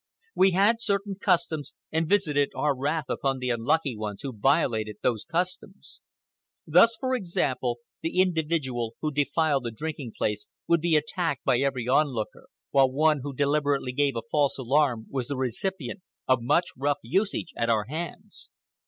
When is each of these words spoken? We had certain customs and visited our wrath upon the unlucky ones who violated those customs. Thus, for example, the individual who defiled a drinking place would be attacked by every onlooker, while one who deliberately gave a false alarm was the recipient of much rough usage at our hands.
We 0.33 0.49
had 0.53 0.81
certain 0.81 1.13
customs 1.13 1.75
and 1.91 2.09
visited 2.09 2.53
our 2.55 2.75
wrath 2.75 3.05
upon 3.07 3.37
the 3.37 3.51
unlucky 3.51 3.95
ones 3.95 4.21
who 4.23 4.35
violated 4.35 4.97
those 5.03 5.25
customs. 5.25 6.01
Thus, 6.65 6.97
for 6.99 7.13
example, 7.13 7.77
the 8.01 8.19
individual 8.19 8.95
who 9.01 9.11
defiled 9.11 9.67
a 9.67 9.71
drinking 9.71 10.13
place 10.17 10.47
would 10.67 10.81
be 10.81 10.95
attacked 10.95 11.43
by 11.43 11.59
every 11.59 11.87
onlooker, 11.87 12.47
while 12.71 12.91
one 12.91 13.19
who 13.21 13.31
deliberately 13.35 13.91
gave 13.91 14.15
a 14.15 14.23
false 14.31 14.57
alarm 14.57 15.05
was 15.07 15.27
the 15.27 15.37
recipient 15.37 16.01
of 16.27 16.41
much 16.41 16.69
rough 16.75 16.97
usage 17.03 17.53
at 17.55 17.69
our 17.69 17.83
hands. 17.85 18.49